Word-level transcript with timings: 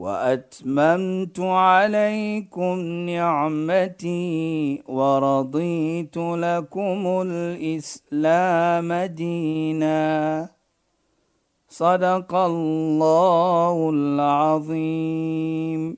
وأتممت 0.00 1.40
عليكم 1.40 2.76
نعمتي 3.12 4.82
ورضيت 4.88 6.16
لكم 6.16 7.00
الإسلام 7.26 8.92
دينا. 8.92 10.48
صدق 11.68 12.34
الله 12.34 13.90
العظيم. 13.94 15.96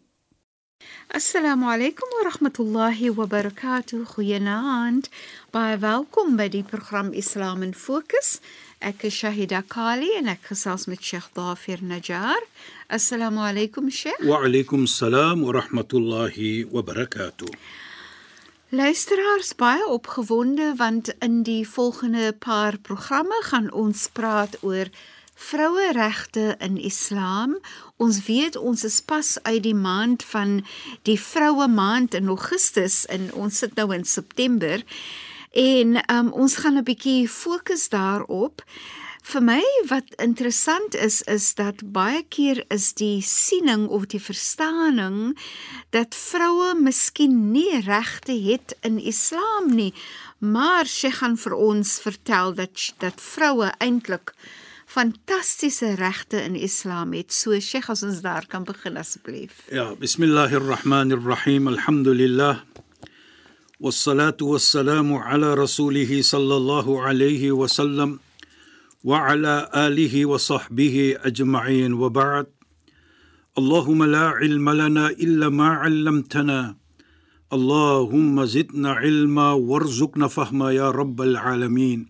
السلام 1.15 1.65
عليكم 1.65 2.07
ورحمة 2.23 2.53
الله 2.61 3.21
وبركاته. 3.21 4.05
خيانات 4.05 5.07
باي 5.55 5.79
فالكم 5.79 6.37
بدي 6.37 6.65
برنامج 6.73 7.17
إسلام 7.17 7.73
فوكس 7.73 8.41
Ek 8.83 9.05
is 9.07 9.15
Shahida 9.15 9.61
Kali 9.63 10.09
en 10.19 10.27
ek 10.27 10.49
gesels 10.51 10.89
met 10.91 10.99
Sheikh 11.07 11.29
Dafir 11.37 11.79
Najjar. 11.87 12.43
Assalamu 12.91 13.45
alaykum 13.47 13.87
Sheikh. 13.95 14.19
Wa 14.27 14.41
alaykum 14.43 14.89
salaam 14.91 15.45
wa 15.47 15.53
rahmatullahi 15.55 16.67
wa 16.67 16.83
barakatuh. 16.83 17.47
Luisteraars 18.75 19.55
baie 19.55 19.87
opgewonde 19.87 20.73
want 20.83 21.13
in 21.23 21.45
die 21.47 21.63
volgende 21.63 22.33
paar 22.33 22.75
programme 22.83 23.39
gaan 23.47 23.71
ons 23.71 24.09
praat 24.11 24.59
oor 24.67 24.91
vroueregte 25.39 26.57
in 26.59 26.75
Islam. 26.75 27.61
Ons 28.03 28.25
weet 28.27 28.59
ons 28.59 28.83
is 28.83 28.99
pas 29.01 29.37
uit 29.43 29.63
die 29.63 29.79
maand 29.79 30.27
van 30.35 30.65
die 31.07 31.21
vroue 31.21 31.71
maand 31.71 32.19
in 32.19 32.27
Augustus 32.35 33.05
en 33.07 33.31
ons 33.31 33.63
sit 33.63 33.79
nou 33.79 33.93
in 33.95 34.03
September. 34.03 34.83
En 35.53 36.01
um, 36.11 36.33
ons 36.33 36.57
gaan 36.57 36.79
'n 36.79 36.85
bietjie 36.85 37.29
fokus 37.29 37.89
daarop. 37.89 38.65
Vir 39.23 39.43
my 39.43 39.63
wat 39.87 40.09
interessant 40.17 40.95
is 40.95 41.23
is 41.23 41.55
dat 41.55 41.93
baie 41.93 42.25
keer 42.29 42.65
is 42.69 42.93
die 42.93 43.23
siening 43.23 43.87
of 43.89 44.07
die 44.07 44.21
verstaaning 44.21 45.39
dat 45.91 46.15
vroue 46.15 46.75
miskien 46.75 47.53
nie 47.53 47.81
regte 47.81 48.33
het 48.33 48.75
in 48.81 48.99
Islam 48.99 49.75
nie, 49.75 49.95
maar 50.39 50.87
sy 50.87 51.11
gaan 51.11 51.37
vir 51.37 51.55
ons 51.55 52.01
vertel 52.01 52.55
dat 52.55 52.95
dat 52.99 53.21
vroue 53.21 53.71
eintlik 53.79 54.35
fantastiese 54.87 55.95
regte 55.95 56.43
in 56.43 56.57
Islam 56.57 57.13
het. 57.13 57.33
So 57.33 57.61
Sheikh 57.61 57.91
as 57.91 58.03
ons 58.03 58.21
daar 58.21 58.47
kan 58.47 58.65
begin 58.65 58.97
asseblief. 58.97 59.63
Ja, 59.71 59.95
bismillahirrahmanirrahim. 59.95 61.69
Alhamdulillah. 61.69 62.72
والصلاة 63.83 64.37
والسلام 64.41 65.15
على 65.15 65.55
رسوله 65.55 66.23
صلى 66.23 66.57
الله 66.57 67.03
عليه 67.03 67.53
وسلم 67.53 68.19
وعلى 69.05 69.71
آله 69.75 70.27
وصحبه 70.27 71.17
أجمعين 71.19 71.93
وبعد. 71.93 72.47
اللهم 73.59 74.05
لا 74.05 74.27
علم 74.39 74.71
لنا 74.71 75.11
إلا 75.11 75.49
ما 75.49 75.69
علمتنا. 75.83 76.77
اللهم 77.53 78.45
زدنا 78.45 78.93
علما 78.93 79.53
وارزقنا 79.53 80.29
فهما 80.29 80.73
يا 80.73 80.91
رب 80.91 81.21
العالمين. 81.21 82.07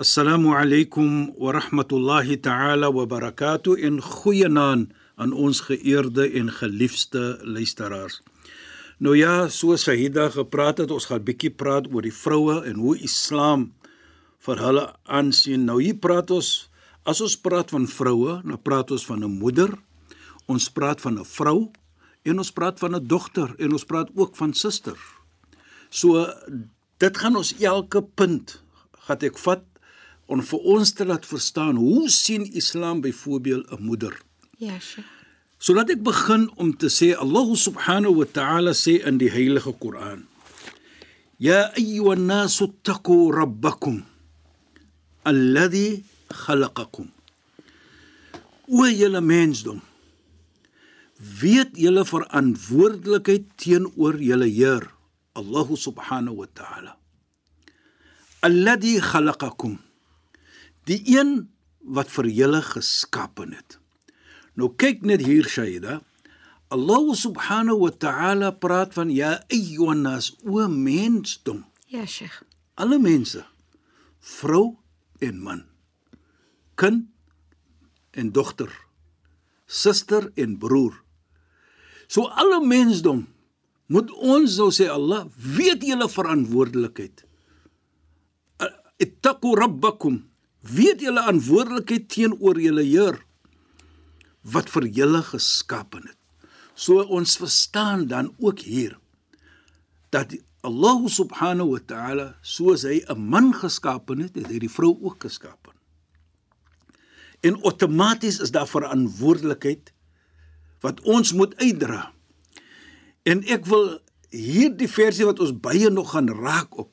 Assalamu 0.00 0.56
alaykum 0.56 1.36
wa 1.36 1.52
rahmatullahi 1.52 2.40
ta'ala 2.40 2.88
wa 2.88 3.04
barakatuh 3.04 3.76
en 3.84 4.00
goeienaand 4.00 4.88
aan 5.20 5.32
ons 5.36 5.60
geëerde 5.60 6.32
en 6.32 6.48
luisteraars. 7.44 8.22
Nou 8.98 9.14
ja, 9.14 9.46
so 9.48 9.76
Shahida 9.78 10.26
gepraat 10.34 10.80
het, 10.82 10.90
ons 10.90 11.06
gaan 11.06 11.22
bietjie 11.22 11.52
praat 11.54 11.86
oor 11.94 12.02
die 12.02 12.14
vroue 12.14 12.64
en 12.66 12.80
hoe 12.82 12.96
Islam 12.98 13.68
vir 14.42 14.58
hulle 14.58 14.86
aansien. 15.06 15.68
Nou 15.68 15.78
hier 15.78 16.00
praat 16.02 16.32
ons 16.34 16.48
as 17.08 17.22
ons 17.22 17.36
praat 17.38 17.70
van 17.70 17.86
vroue, 17.86 18.40
nou 18.42 18.58
praat 18.58 18.90
ons 18.90 19.04
van 19.06 19.22
'n 19.24 19.38
moeder, 19.38 19.70
ons 20.46 20.68
praat 20.68 21.00
van 21.00 21.20
'n 21.20 21.24
vrou 21.24 21.70
en 22.24 22.38
ons 22.38 22.50
praat 22.50 22.78
van 22.78 22.96
'n 22.96 23.06
dogter 23.06 23.54
en 23.58 23.72
ons 23.72 23.84
praat 23.84 24.10
ook 24.14 24.36
van 24.36 24.52
suster. 24.52 24.98
So 25.90 26.26
dit 26.98 27.16
gaan 27.16 27.36
ons 27.36 27.54
elke 27.60 28.02
punt 28.02 28.62
gaan 29.06 29.22
ek 29.22 29.38
vat 29.38 29.62
om 30.26 30.42
vir 30.42 30.58
ons 30.58 30.92
te 30.92 31.04
laat 31.04 31.26
verstaan 31.26 31.76
hoe 31.76 32.08
sien 32.10 32.44
Islam 32.52 33.00
byvoorbeeld 33.00 33.70
'n 33.70 33.82
moeder? 33.82 34.20
Ja, 34.58 34.78
Sheikh. 34.80 35.17
So 35.58 35.74
laat 35.74 35.90
ek 35.90 36.02
begin 36.06 36.46
om 36.62 36.70
te 36.78 36.86
sê 36.86 37.14
Allah 37.18 37.48
subhanahu 37.58 38.22
wa 38.22 38.26
ta'ala 38.30 38.74
sê 38.78 39.00
in 39.02 39.18
die 39.18 39.30
heilige 39.30 39.74
Koran: 39.82 40.26
Ya 41.38 41.74
ayyuhan 41.74 42.30
nasu 42.30 42.70
taqu 42.86 43.34
rabbakum 43.34 44.06
alladhi 45.26 46.04
khalaqakum. 46.30 47.10
O 48.68 48.86
julle 48.86 49.20
mensdom, 49.20 49.80
weet 51.40 51.74
julle 51.74 52.04
verantwoordelikheid 52.06 53.50
teenoor 53.58 54.20
julle 54.20 54.46
Heer, 54.46 54.84
Allah 55.34 55.68
subhanahu 55.74 56.44
wa 56.44 56.48
ta'ala. 56.54 56.92
Alladhi 58.46 59.00
khalaqakum 59.02 59.78
die 60.86 61.02
een 61.10 61.50
wat 61.82 62.08
vir 62.14 62.30
julle 62.30 62.62
geskapen 62.62 63.52
het. 63.56 63.78
Nou 64.58 64.72
kyk 64.74 65.04
net 65.06 65.22
hier 65.22 65.46
Shaida. 65.46 66.00
Allah 66.74 67.04
subhanahu 67.14 67.86
wa 67.86 67.92
ta'ala 67.94 68.50
praat 68.58 68.92
van 68.98 69.08
ja 69.14 69.38
ayyuhannas 69.54 70.34
o 70.42 70.66
mensdom. 70.66 71.62
Ja, 71.88 72.04
Sheikh. 72.04 72.42
Alle 72.74 72.98
mense, 72.98 73.46
vrou 74.20 74.76
en 75.24 75.38
man, 75.42 75.62
kind 76.78 77.08
en 78.12 78.30
dogter, 78.34 78.70
suster 79.66 80.28
en 80.36 80.58
broer. 80.58 80.98
So 82.06 82.28
alle 82.28 82.60
mensdom 82.66 83.24
moet 83.88 84.10
ons 84.12 84.58
nou 84.60 84.68
sê 84.74 84.90
Allah, 84.92 85.26
weet 85.32 85.86
julle 85.86 86.10
verantwoordelikheid. 86.12 87.24
Ittaqu 88.98 89.54
rabbakum 89.58 90.20
weet 90.60 91.02
julle 91.02 91.22
verantwoordelikheid 91.22 92.10
teenoor 92.12 92.60
julle 92.62 92.84
Heer 92.84 93.22
wat 94.52 94.70
vir 94.72 94.88
julle 95.00 95.22
geskaap 95.26 95.98
het. 95.98 96.16
So 96.74 97.02
ons 97.02 97.36
verstaan 97.40 98.06
dan 98.10 98.32
ook 98.38 98.62
hier 98.64 98.98
dat 100.14 100.34
Allah 100.66 101.06
subhanahu 101.10 101.76
wa 101.76 101.82
ta'ala 101.86 102.26
soos 102.42 102.82
hy 102.82 103.04
'n 103.06 103.18
man 103.18 103.52
geskaap 103.54 104.08
het, 104.08 104.34
het 104.34 104.46
hy 104.46 104.58
die 104.58 104.70
vrou 104.70 104.96
ook 105.02 105.22
geskaap. 105.22 105.74
En 107.40 107.62
outomaties 107.62 108.40
is 108.40 108.50
daar 108.50 108.66
verantwoordelikheid 108.66 109.92
wat 110.80 111.00
ons 111.00 111.32
moet 111.32 111.54
uitdra. 111.56 112.12
En 113.22 113.42
ek 113.44 113.66
wil 113.66 114.00
hierdie 114.30 114.88
versie 114.88 115.24
wat 115.24 115.40
ons 115.40 115.54
baie 115.54 115.90
nog 115.90 116.10
gaan 116.10 116.28
raak 116.28 116.78
op 116.78 116.90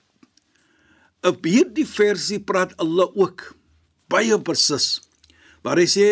Op 1.26 1.48
hierdie 1.48 1.88
versie 1.90 2.38
praat 2.38 2.76
Allah 2.78 3.10
ook 3.18 3.48
baie 4.12 4.38
presies. 4.46 5.00
Waar 5.66 5.82
hy 5.82 5.88
sê: 5.90 6.08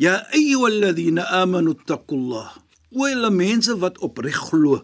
"Ya 0.00 0.24
ayyuhalladhina 0.32 1.28
amanu 1.44 1.76
taqullah." 1.76 2.56
O 2.90 3.06
julle 3.06 3.30
mense 3.30 3.76
wat 3.78 4.00
opreg 4.02 4.34
glo, 4.34 4.82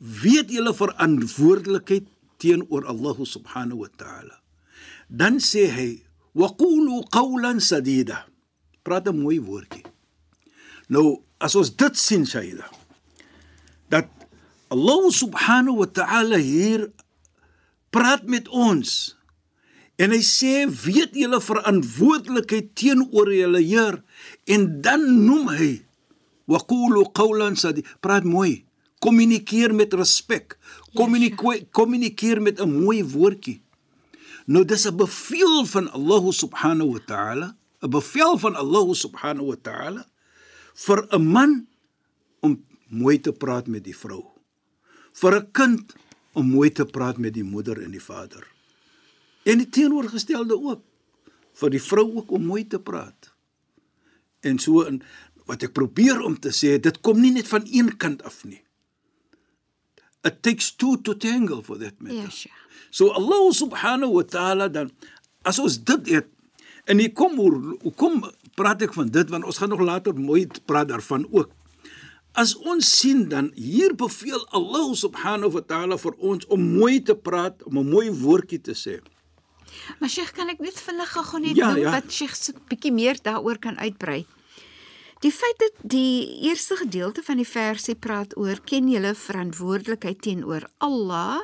weet 0.00 0.50
julle 0.52 0.74
verantwoordelikheid 0.76 2.04
teenoor 2.36 2.84
Allah 2.84 3.16
subhanahu 3.16 3.86
wa 3.86 3.90
ta'ala. 3.96 4.36
Dan 5.08 5.40
sê 5.40 5.70
hy: 5.70 5.90
"Wa 6.36 6.52
qulu 6.52 7.06
qawlan 7.08 7.62
sadida." 7.62 8.28
Praat 8.84 9.08
'n 9.08 9.22
mooi 9.22 9.38
woordjie. 9.40 9.84
Nou, 10.90 11.22
as 11.38 11.54
ons 11.54 11.70
dit 11.70 11.94
sien, 11.96 12.26
Shaida, 12.26 12.66
dat 13.88 14.10
Allah 14.70 15.02
subhanahu 15.10 15.82
wa 15.82 15.88
ta'ala 15.88 16.38
hier 16.38 16.90
praat 17.90 18.26
met 18.26 18.46
ons. 18.50 19.18
En 20.00 20.14
hy 20.14 20.22
sê 20.24 20.64
weet 20.64 21.16
julle 21.18 21.40
verantwoordelikheid 21.44 22.72
teenoor 22.78 23.28
julle 23.36 23.60
Heer? 23.60 24.00
En 24.48 24.66
dan 24.84 25.04
noem 25.26 25.50
hy 25.58 25.72
waqulu 26.50 27.04
qawlan 27.16 27.58
sadi 27.60 27.84
praat 28.00 28.24
mooi. 28.24 28.64
Kommunikeer 29.00 29.74
met 29.76 29.92
respek. 29.96 30.56
Kommunikeer 30.96 31.66
kommunikeer 31.76 32.40
met 32.40 32.60
'n 32.60 32.84
mooi 32.84 33.04
woordjie. 33.04 33.60
Nou 34.46 34.64
dis 34.64 34.86
'n 34.86 34.96
bevel 34.96 35.64
van 35.66 35.90
Allah 35.92 36.24
subhanahu 36.32 36.92
wa 36.92 37.00
ta'ala 37.06 37.56
'n 37.82 37.90
bevel 37.90 38.38
van 38.38 38.54
Allah 38.54 38.94
subhanahu 38.94 39.46
wa 39.46 39.56
ta'ala 39.56 40.04
vir 40.74 41.06
'n 41.12 41.24
man 41.24 41.66
om 42.40 42.64
mooi 42.88 43.20
te 43.20 43.32
praat 43.32 43.66
met 43.66 43.84
die 43.84 43.96
vrou. 43.96 44.24
Vir 45.12 45.32
'n 45.36 45.50
kind 45.52 45.94
om 46.32 46.46
mooi 46.50 46.70
te 46.72 46.84
praat 46.84 47.18
met 47.18 47.34
die 47.34 47.44
moeder 47.44 47.82
en 47.82 47.90
die 47.90 48.02
vader. 48.02 48.49
En 49.50 49.58
die 49.58 49.68
teenoorgestelde 49.68 50.56
ook. 50.56 50.82
Vir 51.60 51.74
die 51.74 51.82
vrou 51.82 52.06
ook 52.20 52.30
om 52.36 52.46
mooi 52.46 52.64
te 52.66 52.80
praat. 52.80 53.32
En 54.46 54.58
so 54.62 54.86
in 54.88 55.02
wat 55.50 55.64
ek 55.66 55.74
probeer 55.74 56.20
om 56.22 56.36
te 56.38 56.52
sê, 56.54 56.76
dit 56.78 57.00
kom 57.02 57.18
nie 57.20 57.32
net 57.34 57.48
van 57.50 57.66
een 57.66 57.90
kant 57.98 58.22
af 58.28 58.44
nie. 58.46 58.62
It 60.22 60.42
takes 60.44 60.70
two 60.76 61.00
to 61.02 61.16
tangle 61.16 61.62
for 61.64 61.80
that 61.80 61.96
matter. 61.98 62.22
Ja, 62.22 62.30
Sheikh. 62.30 62.56
So 62.90 63.10
Allah 63.14 63.50
subhanahu 63.54 64.18
wa 64.18 64.24
ta'ala 64.26 64.68
dan 64.68 64.90
as 65.46 65.58
ons 65.62 65.78
dit 65.78 66.10
het 66.10 66.28
en 66.90 66.98
hier 66.98 67.12
kom 67.14 67.38
hoe 67.38 67.92
kom 67.96 68.24
praat 68.58 68.82
ek 68.82 68.94
van 68.96 69.08
dit 69.14 69.30
want 69.30 69.46
ons 69.46 69.60
gaan 69.62 69.72
nog 69.72 69.82
later 69.84 70.16
mooi 70.16 70.44
praat 70.66 70.90
daarvan 70.90 71.24
ook. 71.30 71.54
As 72.38 72.54
ons 72.58 72.86
sien 72.86 73.24
dan 73.30 73.50
hier 73.54 73.94
beveel 73.98 74.42
Allah 74.54 74.90
subhanahu 74.94 75.54
wa 75.58 75.62
ta'ala 75.66 75.98
vir 75.98 76.18
ons 76.18 76.46
om 76.50 76.60
mooi 76.78 77.00
te 77.02 77.14
praat, 77.14 77.62
om 77.66 77.78
'n 77.78 77.90
mooi 77.90 78.10
woordjie 78.10 78.60
te 78.60 78.74
sê. 78.74 79.00
Maar 79.98 80.08
Sheikh, 80.08 80.32
kan 80.32 80.48
ek 80.48 80.58
net 80.58 80.80
vinnig 80.80 81.08
gou 81.12 81.40
net 81.40 81.56
Ja, 81.56 81.70
noem 81.72 81.78
ja. 81.82 81.90
wat 81.90 82.12
Sheikh 82.12 82.34
so 82.34 82.52
'n 82.52 82.62
bietjie 82.68 82.92
meer 82.92 83.18
daaroor 83.22 83.58
kan 83.58 83.78
uitbrei? 83.78 84.26
Die 85.20 85.32
feit 85.32 85.58
dat 85.58 85.72
die 85.82 86.40
eerste 86.48 86.76
gedeelte 86.76 87.22
van 87.22 87.36
die 87.36 87.48
versie 87.48 87.94
praat 87.94 88.36
oor 88.36 88.60
ken 88.64 88.88
julle 88.88 89.14
verantwoordelikheid 89.14 90.22
teenoor 90.22 90.64
Allah 90.78 91.40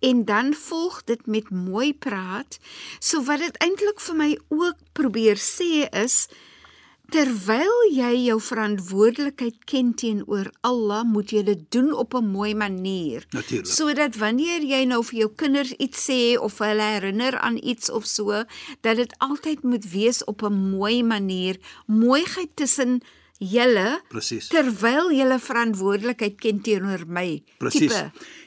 en 0.00 0.24
dan 0.24 0.54
volg 0.54 1.04
dit 1.04 1.26
met 1.26 1.50
mooi 1.50 1.94
praat. 1.94 2.58
So 3.00 3.22
wat 3.24 3.38
dit 3.38 3.56
eintlik 3.56 4.00
vir 4.00 4.16
my 4.16 4.38
ook 4.48 4.76
probeer 4.92 5.36
sê 5.36 5.88
is 6.04 6.28
terwyl 7.10 7.74
jy 7.92 8.26
jou 8.26 8.40
verantwoordelikheid 8.40 9.64
ken 9.64 9.94
teenoor 9.94 10.50
Allah, 10.66 11.04
moet 11.04 11.30
jy 11.30 11.42
dit 11.42 11.62
doen 11.70 11.92
op 11.92 12.14
'n 12.14 12.26
mooi 12.26 12.54
manier. 12.54 13.26
Natuurlik. 13.30 13.66
Sodat 13.66 14.16
wanneer 14.16 14.62
jy 14.62 14.84
nou 14.84 15.02
vir 15.04 15.18
jou 15.18 15.30
kinders 15.36 15.72
iets 15.78 16.08
sê 16.10 16.38
of 16.38 16.58
hulle 16.58 16.82
herinner 16.82 17.38
aan 17.38 17.58
iets 17.62 17.90
of 17.90 18.06
so, 18.06 18.44
dat 18.80 18.96
dit 18.96 19.14
altyd 19.18 19.62
moet 19.62 19.90
wees 19.90 20.24
op 20.24 20.42
'n 20.42 20.52
mooi 20.76 21.02
manier, 21.02 21.56
mooiheid 21.86 22.50
tussen 22.56 23.00
julle 23.38 24.00
Presies. 24.08 24.48
terwyl 24.48 25.12
julle 25.12 25.38
verantwoordelikheid 25.38 26.40
ken 26.40 26.60
teenoor 26.60 27.04
my. 27.06 27.42
Presies. 27.58 27.92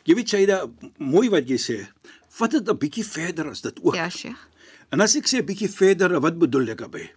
Jy 0.03 0.15
weet 0.15 0.29
Shaida, 0.29 0.69
mooi 0.97 1.29
wat 1.29 1.47
jy 1.47 1.57
sê. 1.57 1.87
Vat 2.29 2.51
dit 2.51 2.69
'n 2.69 2.77
bietjie 2.77 3.05
verder 3.05 3.49
as 3.49 3.61
dit 3.61 3.79
ook. 3.83 3.95
Ja, 3.95 4.09
Sheikh. 4.09 4.47
En 4.91 5.01
as 5.01 5.15
ek 5.15 5.27
sê 5.27 5.37
'n 5.37 5.45
bietjie 5.45 5.69
verder, 5.69 6.19
wat 6.19 6.37
bedoel 6.39 6.69
ek 6.69 6.77
daarmee? 6.77 7.11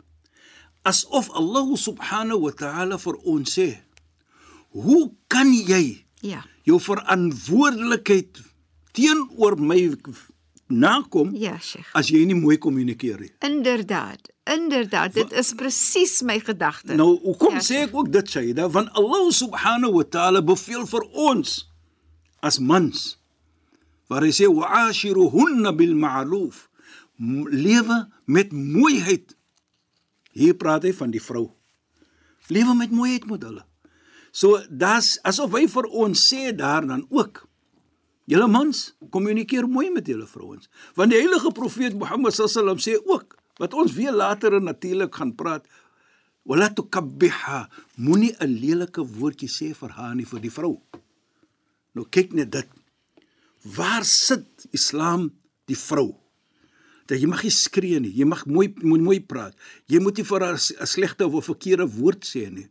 Asof 0.85 1.31
Allah 1.31 1.67
subhanahu 1.79 2.41
wa 2.49 2.51
ta'ala 2.51 2.99
vir 2.99 3.17
ons 3.25 3.51
sê, 3.59 3.79
"Hoe 4.73 5.13
kan 5.29 5.53
jy 5.53 6.05
Ja. 6.23 6.45
jou 6.65 6.79
verantwoordelikheid 6.81 8.41
teenoor 8.93 9.57
my 9.59 9.95
nakom 10.69 11.35
Ja, 11.37 11.59
Sheikh. 11.59 11.87
as 11.95 12.09
jy 12.11 12.25
nie 12.27 12.35
mooi 12.35 12.57
kommunikeer 12.59 13.21
nie?" 13.21 13.31
Inderdaad. 13.41 14.31
Inderdaad, 14.45 15.15
dit 15.15 15.33
is 15.33 15.53
presies 15.55 16.23
my 16.23 16.41
gedagte. 16.41 16.95
Nou, 16.97 17.21
hoekom 17.23 17.53
Ja, 17.55 17.61
sê 17.61 17.75
ek 17.87 17.95
ook 17.95 18.11
dit 18.13 18.29
Shaida? 18.29 18.69
Want 18.69 18.91
Allah 18.93 19.31
subhanahu 19.31 19.93
wa 19.93 20.03
ta'ala 20.03 20.43
beveel 20.43 20.85
vir 20.87 21.03
ons 21.13 21.69
as 22.43 22.59
mans 22.59 23.19
waar 24.09 24.23
hy 24.23 24.31
sê 24.31 24.47
wa'ashiruhunna 24.51 25.73
bil 25.77 25.95
ma'ruf 25.95 26.69
lewe 27.19 28.09
met 28.27 28.51
mooiheid. 28.53 29.35
Hier 30.33 30.57
praat 30.57 30.85
hy 30.89 30.93
van 30.97 31.13
die 31.13 31.23
vrou. 31.23 31.51
Lewe 32.49 32.75
met 32.75 32.91
mooiheid 32.91 33.29
met 33.31 33.45
hulle. 33.47 33.65
So 34.33 34.59
das 34.69 35.19
asof 35.29 35.53
hy 35.59 35.67
vir 35.69 35.89
ons 35.93 36.21
sê 36.33 36.53
daar 36.57 36.87
dan 36.89 37.05
ook 37.11 37.45
Julle 38.31 38.47
mans, 38.47 38.93
kommunikeer 39.11 39.67
mooi 39.67 39.89
met 39.91 40.07
julle 40.07 40.29
vrouens. 40.31 40.69
Want 40.95 41.11
die 41.11 41.19
heilige 41.19 41.51
profeet 41.55 41.97
Mohammed 41.99 42.37
sallam 42.37 42.79
sê 42.81 42.95
ook 43.01 43.35
wat 43.61 43.75
ons 43.75 43.95
weer 43.97 44.15
later 44.15 44.61
natuurlik 44.63 45.15
gaan 45.19 45.35
praat, 45.37 45.67
wala 46.49 46.71
tukabbiha, 46.71 47.69
moenie 47.97 48.35
'n 48.41 48.59
lelike 48.63 49.03
woordjie 49.03 49.51
sê 49.51 49.75
vir 49.75 49.91
haar 49.91 50.15
nie 50.15 50.25
vir 50.25 50.41
die 50.41 50.51
vrou. 50.51 50.81
Nou 51.95 52.07
kyk 52.09 52.33
net 52.33 52.51
dit. 52.51 52.69
Waar 53.63 54.05
sit 54.05 54.67
Islam 54.73 55.31
die 55.67 55.77
vrou? 55.77 56.22
Dat 57.07 57.21
jy 57.21 57.29
mag 57.31 57.43
nie 57.43 57.51
skree 57.51 58.01
nie, 58.01 58.13
jy 58.15 58.27
mag 58.29 58.47
mooi 58.47 58.69
moet 58.83 59.03
mooi 59.03 59.21
praat. 59.21 59.57
Jy 59.91 60.01
moet 60.01 60.17
nie 60.17 60.25
vir 60.25 60.41
haar 60.41 60.55
'n 60.55 60.87
slegte 60.87 61.27
of 61.27 61.35
'n 61.35 61.49
verkeerde 61.53 61.87
woord 61.87 62.25
sê 62.25 62.51
nie. 62.51 62.69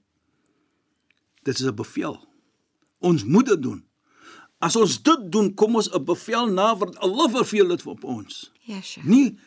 Dit 1.44 1.60
is 1.60 1.66
'n 1.66 1.75
bevel. 1.75 2.19
Ons 3.00 3.24
moet 3.24 3.45
dit 3.45 3.62
doen. 3.62 3.83
As 4.60 4.75
ons 4.75 5.01
dit 5.01 5.31
doen, 5.31 5.54
kom 5.54 5.75
ons 5.75 5.89
'n 5.89 6.06
bevel 6.06 6.48
na 6.48 6.75
wat 6.75 6.98
Allah 6.98 7.31
beveel 7.31 7.68
dit 7.68 7.86
op 7.86 8.04
ons. 8.04 8.51
Ja, 8.62 8.81
Sheikh. 8.81 9.06
Nie 9.06 9.38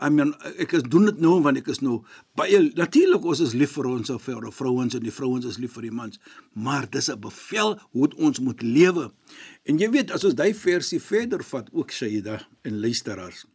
I 0.00 0.08
mean 0.10 0.34
ek 0.60 0.74
is 0.76 0.84
doen 0.92 1.08
dit 1.08 1.20
nou 1.22 1.38
want 1.44 1.58
ek 1.60 1.68
is 1.72 1.80
nou 1.84 2.00
baie 2.38 2.58
natuurlik 2.76 3.24
ons 3.24 3.40
is 3.44 3.54
lief 3.56 3.76
vir 3.78 3.88
ons 3.90 4.12
vir 4.24 4.46
ons 4.48 4.56
vrouens 4.56 4.96
en 4.98 5.04
die 5.04 5.14
vrouens 5.14 5.48
is 5.48 5.58
lief 5.62 5.76
vir 5.76 5.88
die 5.88 5.96
mans 6.00 6.20
maar 6.52 6.88
dis 6.90 7.08
'n 7.10 7.20
bevel 7.20 7.76
hoe 7.92 8.10
ons 8.16 8.40
moet 8.40 8.62
lewe 8.62 9.10
en 9.64 9.78
jy 9.78 9.88
weet 9.90 10.10
as 10.10 10.24
ons 10.24 10.34
daai 10.34 10.52
versie 10.54 11.00
verder 11.00 11.42
vat 11.42 11.70
ook 11.72 11.90
Shaida 11.90 12.40
en 12.64 12.80
luisteraars 12.80 13.46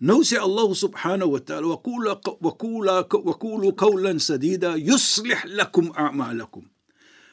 nou 0.00 0.22
sê 0.26 0.38
Allah 0.40 0.68
subhanahu 0.74 1.36
wa 1.36 1.40
ta'ala 1.40 1.66
wa 1.70 1.78
qula 1.78 2.12
wa 2.18 2.52
qula 2.58 2.94
wa 3.06 3.34
qulu 3.38 3.74
qawlan 3.78 4.18
sadida 4.18 4.74
yuslih 4.78 5.38
lakum 5.54 5.92
a'malakum 5.94 6.66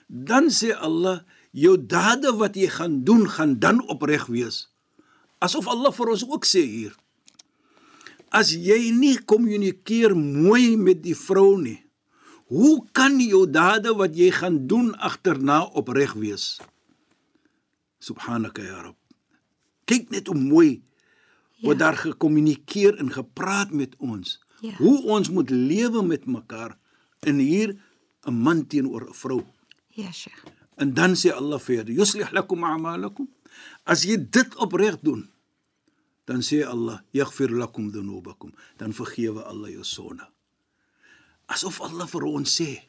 dan 0.09 0.51
sê 0.51 0.75
Allah 0.75 1.23
jou 1.51 1.77
dade 1.77 2.29
wat 2.35 2.55
jy 2.55 2.67
gaan 2.67 3.03
doen 3.07 3.27
gaan 3.27 3.59
dan 3.59 3.79
opreg 3.91 4.27
wees. 4.27 4.67
Asof 5.39 5.67
Allah 5.67 5.91
vir 5.91 6.11
ons 6.11 6.23
ook 6.27 6.45
sê 6.47 6.63
hier 6.63 6.93
as 8.31 8.53
jy 8.55 8.95
nie 8.95 9.19
kommunikeer 9.27 10.15
mooi 10.15 10.79
met 10.79 11.01
die 11.03 11.15
vrou 11.17 11.59
nie 11.59 11.81
hoe 12.51 12.83
kan 12.91 13.15
jou 13.19 13.43
dade 13.47 13.91
wat 13.95 14.15
jy 14.15 14.27
gaan 14.35 14.67
doen 14.67 14.91
agterna 14.99 15.63
opreg 15.71 16.13
wees? 16.19 16.59
Subhanaka 18.03 18.63
ya 18.63 18.79
rab. 18.87 18.97
Kyk 19.87 20.11
net 20.11 20.27
hoe 20.27 20.35
mooi 20.35 20.81
Ja. 21.61 21.67
word 21.69 21.79
daar 21.79 21.97
gekommunikeer 21.97 22.97
en 22.97 23.11
gepraat 23.13 23.71
met 23.71 23.95
ons 24.01 24.39
Ja. 24.61 24.73
hoe 24.77 25.03
ons 25.05 25.29
moet 25.29 25.49
lewe 25.49 26.01
met 26.03 26.25
mekaar 26.25 26.77
en 27.21 27.37
hier 27.37 27.75
'n 28.25 28.33
man 28.33 28.67
teenoor 28.67 29.09
'n 29.09 29.13
vrou 29.13 29.43
Ja, 29.93 30.11
Sheikh. 30.11 30.43
En 30.75 30.93
dan 30.93 31.15
sê 31.15 31.31
Allah 31.33 31.59
verder: 31.59 31.93
"Yuslih 31.93 32.31
lakum 32.31 32.63
a'malakum." 32.63 33.27
As 33.83 34.03
jy 34.03 34.17
dit 34.29 34.55
opreg 34.55 34.99
doen, 35.01 35.29
dan 36.25 36.39
sê 36.41 36.63
Allah: 36.65 37.01
"Yaghfir 37.11 37.49
lakum 37.51 37.91
dhunubakum." 37.91 38.53
Dan 38.77 38.93
vergewe 38.93 39.43
Allah 39.43 39.69
jou 39.69 39.83
sonde. 39.83 40.27
Asof 41.45 41.81
Allah 41.81 42.07
vir 42.07 42.23
ons 42.23 42.61
sê: 42.61 42.79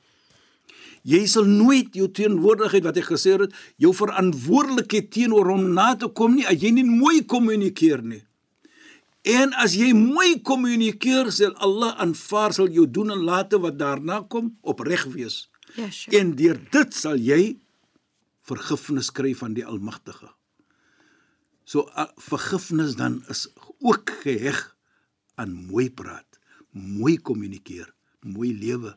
Jy 1.05 1.27
sal 1.27 1.45
nooit 1.45 1.95
jou 1.95 2.07
teenwoordigheid 2.09 2.85
wat 2.85 2.97
ek 2.97 3.05
gesê 3.11 3.35
het, 3.41 3.53
jou 3.77 3.93
verantwoordelikheid 3.93 5.11
teenoor 5.11 5.49
hom 5.51 5.73
na 5.75 5.97
te 5.97 6.07
kom 6.09 6.35
nie 6.37 6.47
as 6.47 6.61
jy 6.63 6.71
nie 6.71 6.85
mooi 6.87 7.25
kommunikeer 7.25 8.03
nie. 8.03 8.23
En 9.23 9.53
as 9.55 9.77
jy 9.79 9.93
mooi 9.95 10.41
kommunikeer, 10.43 11.31
sal 11.31 11.55
Allah 11.63 11.95
aanvaar 12.03 12.55
sal 12.57 12.71
jou 12.75 12.89
doen 12.91 13.13
en 13.15 13.23
late 13.23 13.61
wat 13.63 13.79
daarna 13.79 14.25
kom 14.27 14.57
opreg 14.67 15.05
wees. 15.15 15.47
Ja, 15.77 15.87
Sheikh. 15.91 16.17
En 16.19 16.35
deur 16.37 16.59
dit 16.75 16.95
sal 16.95 17.23
jy 17.23 17.59
vergifnis 18.43 19.13
kry 19.15 19.31
van 19.39 19.55
die 19.55 19.65
Almagtige. 19.67 20.33
So 21.65 21.87
a, 21.95 22.09
vergifnis 22.19 22.97
dan 22.99 23.21
is 23.31 23.47
ook 23.79 24.11
geheg 24.25 24.59
aan 25.39 25.55
mooi 25.55 25.87
praat, 25.91 26.41
mooi 26.75 27.15
kommunikeer, 27.17 27.95
mooi 28.27 28.51
lewe. 28.59 28.97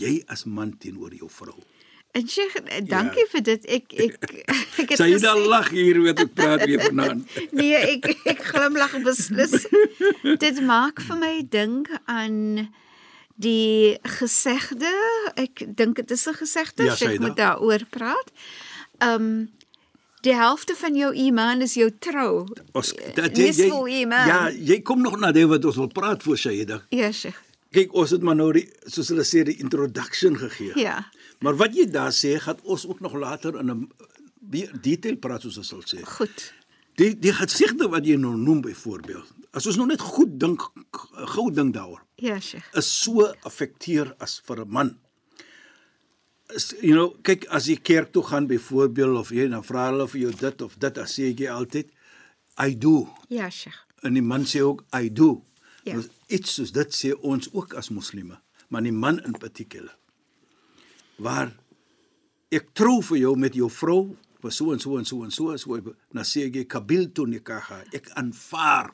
Jy 0.00 0.22
as 0.32 0.46
man 0.48 0.72
teenoor 0.80 1.12
jou 1.12 1.28
vrou. 1.28 1.60
En 2.12 2.28
Sheikh, 2.28 2.54
eh, 2.68 2.82
dankie 2.84 3.24
vir 3.32 3.42
dit. 3.42 3.64
Ek 3.66 3.92
ek 3.96 4.16
ek 4.82 4.90
het 4.92 4.98
Sy 5.00 5.06
dan 5.16 5.38
gesê- 5.38 5.48
lag 5.48 5.70
hier 5.72 6.00
weet 6.04 6.20
ek 6.26 6.34
praat 6.36 6.64
weer 6.68 6.80
vanaand. 6.84 7.24
Nee, 7.56 7.74
ek 7.94 8.10
ek 8.28 8.42
glimlag 8.52 8.98
beslis. 9.06 9.64
Dit 10.44 10.60
maak 10.60 11.00
vir 11.00 11.16
my 11.16 11.32
dink 11.48 11.88
aan 12.04 12.68
die 13.40 13.96
gesegde. 14.18 14.92
Ek 15.40 15.64
dink 15.76 15.96
dit 16.02 16.10
is 16.10 16.26
'n 16.28 16.34
gesegde, 16.36 16.84
Ja, 16.84 16.94
ek 17.00 17.20
moet 17.20 17.36
daaroor 17.36 17.86
praat. 17.90 18.28
Um 19.00 19.48
die 20.22 20.34
helfte 20.36 20.76
van 20.78 20.94
jou 20.94 21.10
iman 21.14 21.62
is 21.62 21.74
jou 21.74 21.90
trou. 21.98 22.46
Ons 22.72 22.92
Nisful 23.34 23.88
iman. 23.88 24.26
Ja, 24.28 24.50
jy 24.52 24.82
kom 24.82 25.00
nog 25.02 25.16
na 25.18 25.32
dit 25.32 25.48
wat 25.48 25.64
ons 25.64 25.76
wil 25.76 25.88
praat 25.90 26.22
voor 26.22 26.36
Shaida. 26.38 26.82
Ja, 26.90 27.10
Sheikh. 27.10 27.40
Kyk, 27.72 27.94
ons 27.96 28.10
het 28.10 28.22
maar 28.22 28.36
nou 28.36 28.52
die 28.52 28.68
soos 28.86 29.08
hulle 29.08 29.24
sê 29.24 29.42
die 29.48 29.56
introduction 29.58 30.36
gegee. 30.38 30.72
Ja. 30.78 31.00
Maar 31.42 31.58
wat 31.58 31.76
jy 31.76 31.88
daar 31.90 32.12
sê, 32.14 32.36
gaan 32.40 32.58
ons 32.62 32.86
ook 32.86 33.00
nog 33.00 33.14
later 33.18 33.58
in 33.60 33.70
'n 33.70 33.88
detail 34.80 35.16
praat 35.16 35.42
soos 35.42 35.58
ons 35.58 35.68
sal 35.68 35.82
sê. 35.82 36.02
Goed. 36.04 36.52
Die 36.94 37.18
die 37.18 37.32
gesigte 37.32 37.88
wat 37.88 38.06
jy 38.06 38.16
nou 38.16 38.36
noem 38.36 38.60
byvoorbeeld. 38.60 39.32
As 39.52 39.66
ons 39.66 39.76
nou 39.76 39.86
net 39.86 40.00
goed 40.00 40.40
dink, 40.40 40.60
gou 41.34 41.50
dink 41.52 41.74
daaroor. 41.74 42.02
Ja, 42.14 42.40
Sheikh. 42.40 42.68
Is 42.74 43.02
so 43.02 43.32
affekteer 43.42 44.14
as 44.18 44.40
vir 44.44 44.64
'n 44.64 44.68
man. 44.68 44.98
is, 46.54 46.74
you 46.80 46.94
know, 46.94 47.12
kyk 47.26 47.46
as 47.54 47.68
jy 47.70 47.78
kerk 47.84 48.12
toe 48.14 48.22
gaan 48.26 48.46
byvoorbeeld 48.50 49.18
of 49.18 49.32
jy 49.34 49.48
dan 49.52 49.64
vra 49.66 49.88
hulle 49.90 50.06
vir 50.12 50.20
jou 50.26 50.32
dit 50.42 50.64
of 50.66 50.76
dit, 50.76 50.94
dan 50.94 51.08
sê 51.10 51.30
jy 51.30 51.48
altyd 51.50 51.90
I 52.60 52.74
do. 52.76 53.06
Ja, 53.32 53.48
Sheikh. 53.50 53.78
En 54.02 54.18
die 54.18 54.24
man 54.24 54.44
sê 54.48 54.62
ook 54.64 54.84
I 54.96 55.08
do. 55.08 55.44
Ja. 55.86 55.96
Dus 55.96 56.10
iets 56.28 56.58
soos 56.58 56.72
dit 56.74 56.94
sê 56.94 57.12
ons 57.14 57.48
ook 57.52 57.74
as 57.78 57.90
moslimme, 57.94 58.38
maar 58.68 58.84
die 58.84 58.94
man 58.94 59.20
in 59.24 59.32
particular. 59.38 59.94
Waar 61.22 61.52
ek 62.52 62.72
trou 62.76 63.00
vir 63.12 63.22
jou 63.22 63.36
met 63.38 63.54
jou 63.56 63.70
vrou, 63.72 64.16
vir 64.42 64.52
so 64.52 64.74
en 64.74 64.82
so 64.82 64.98
en 64.98 65.06
so 65.06 65.22
en 65.24 65.30
so, 65.30 65.54
so 65.56 65.78
dan 65.78 66.26
sê 66.26 66.48
ek 66.48 66.66
kabiltu 66.74 67.26
nikaha. 67.30 67.82
Ek 67.94 68.10
aanvaar 68.18 68.92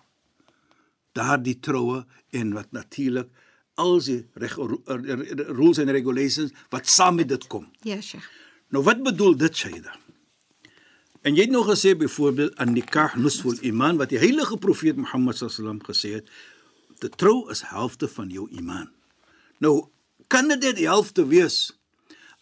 daardie 1.17 1.59
troue 1.65 2.05
en 2.37 2.53
wat 2.55 2.71
natuurlik 2.77 3.31
al 3.79 4.01
die 4.03 4.21
reg, 4.43 4.57
rules 4.59 5.79
and 5.79 5.91
regulations 5.95 6.53
wat 6.73 6.91
saam 6.91 7.19
met 7.21 7.31
dit 7.31 7.47
kom. 7.51 7.69
Ja, 7.87 8.01
Sheikh. 8.03 8.27
Nou 8.75 8.83
wat 8.85 9.03
bedoel 9.03 9.37
dit 9.39 9.57
Shaida? 9.57 9.95
En 11.27 11.35
jy 11.35 11.47
het 11.47 11.55
nog 11.55 11.69
gesê 11.71 11.95
byvoorbeeld 11.99 12.59
an 12.63 12.75
nikah 12.77 13.17
nusful 13.19 13.57
iman 13.67 13.99
wat 13.99 14.13
die 14.13 14.21
heilige 14.21 14.59
profeet 14.61 14.99
Mohammed 15.01 15.41
sallam 15.41 15.81
gesê 15.87 16.19
het, 16.19 16.29
te 16.99 17.09
trou 17.09 17.49
is 17.53 17.65
helfte 17.71 18.09
van 18.11 18.31
jou 18.31 18.47
iman. 18.59 18.91
Nou 19.63 19.89
kan 20.29 20.51
dit 20.53 20.77
die 20.77 20.87
helfte 20.87 21.27
wees 21.27 21.78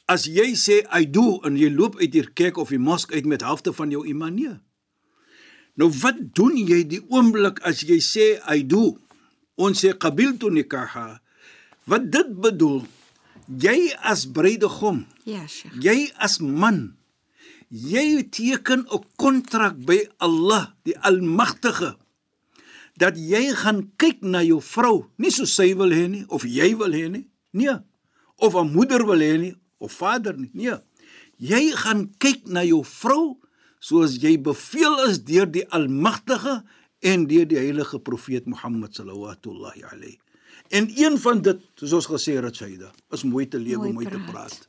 as 0.06 0.26
jy 0.30 0.54
sê 0.54 0.82
I 0.94 1.06
do 1.10 1.40
en 1.46 1.58
jy 1.58 1.68
loop 1.74 1.98
uit 1.98 2.12
die 2.14 2.24
kerk 2.38 2.58
of 2.62 2.70
die 2.70 2.82
mosk 2.82 3.12
uit 3.14 3.26
met 3.26 3.42
helfte 3.42 3.74
van 3.74 3.90
jou 3.90 4.04
iman 4.06 4.34
nie. 4.34 4.54
Nou 5.76 5.90
wat 6.00 6.20
doen 6.38 6.56
jy 6.56 6.84
die 6.88 7.02
oomblik 7.10 7.60
as 7.66 7.82
jy 7.84 7.98
sê 8.00 8.28
I 8.46 8.62
do? 8.62 8.96
Ons 9.58 9.82
sê 9.82 9.92
qabiltu 9.96 10.50
nikaha. 10.52 11.18
Wat 11.90 12.06
dit 12.12 12.30
bedoel, 12.42 12.84
jy 13.46 13.92
as 14.02 14.26
bruidegom 14.26 15.04
Ja, 15.26 15.42
Sheikh. 15.50 15.74
Jy 15.82 16.12
as 16.22 16.38
man, 16.38 16.94
jy 17.66 18.22
teken 18.30 18.86
'n 18.86 19.02
kontrak 19.18 19.74
by 19.74 20.06
Allah, 20.22 20.74
die 20.86 20.94
Almagtige, 21.02 21.98
dat 22.96 23.18
jy 23.18 23.50
gaan 23.54 23.90
kyk 23.98 24.22
na 24.22 24.40
jou 24.42 24.62
vrou, 24.62 25.10
nie 25.18 25.30
so 25.30 25.44
sy 25.44 25.74
wil 25.74 25.90
hê 25.90 26.06
nie 26.08 26.24
of 26.28 26.46
jy 26.46 26.76
wil 26.78 26.94
hê 26.94 27.10
nie. 27.10 27.26
Nee. 27.52 27.82
Of 28.38 28.54
'n 28.54 28.72
moeder 28.72 29.04
wil 29.04 29.18
hê 29.18 29.38
nie 29.38 29.56
of 29.78 29.92
vader 29.92 30.36
nie. 30.38 30.50
Nee. 30.52 30.78
Jy 31.36 31.70
gaan 31.76 32.06
kyk 32.18 32.46
na 32.48 32.62
jou 32.64 32.84
vrou 32.84 33.36
soos 33.80 34.16
jy 34.22 34.36
beveel 34.40 35.08
is 35.08 35.18
deur 35.24 35.46
die 35.46 35.66
Almagtige 35.70 36.62
en 37.00 37.26
deur 37.26 37.46
die 37.46 37.58
heilige 37.58 37.98
profeet 38.00 38.46
Mohammed 38.46 38.94
sallallahu 38.94 39.36
alayhi. 39.92 40.18
En 40.70 40.88
een 40.96 41.18
van 41.18 41.42
dit, 41.42 41.60
soos 41.78 41.92
ons 41.92 42.06
gesê 42.06 42.42
het, 42.42 42.56
Shaida, 42.56 42.90
is 43.12 43.22
mooi 43.22 43.46
te 43.48 43.58
lewe, 43.58 43.78
Mooi 43.84 43.92
mooi 43.92 44.06
te 44.06 44.18
praat. 44.18 44.32
praat. 44.32 44.68